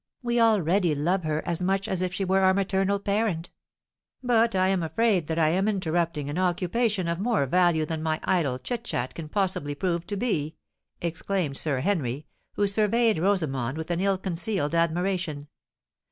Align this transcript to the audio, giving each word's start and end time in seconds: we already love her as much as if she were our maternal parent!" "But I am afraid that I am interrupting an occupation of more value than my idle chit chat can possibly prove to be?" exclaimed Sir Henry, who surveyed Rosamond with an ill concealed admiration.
we 0.23 0.39
already 0.41 0.95
love 0.95 1.23
her 1.23 1.47
as 1.47 1.61
much 1.61 1.87
as 1.87 2.01
if 2.01 2.11
she 2.11 2.25
were 2.25 2.39
our 2.39 2.55
maternal 2.55 2.97
parent!" 2.99 3.51
"But 4.23 4.55
I 4.55 4.69
am 4.69 4.81
afraid 4.81 5.27
that 5.27 5.37
I 5.37 5.49
am 5.49 5.67
interrupting 5.67 6.27
an 6.27 6.39
occupation 6.39 7.07
of 7.07 7.19
more 7.19 7.45
value 7.45 7.85
than 7.85 8.01
my 8.01 8.19
idle 8.23 8.57
chit 8.57 8.83
chat 8.83 9.13
can 9.13 9.29
possibly 9.29 9.75
prove 9.75 10.07
to 10.07 10.17
be?" 10.17 10.55
exclaimed 11.01 11.55
Sir 11.57 11.81
Henry, 11.81 12.25
who 12.55 12.65
surveyed 12.65 13.19
Rosamond 13.19 13.77
with 13.77 13.91
an 13.91 14.01
ill 14.01 14.17
concealed 14.17 14.73
admiration. 14.73 15.49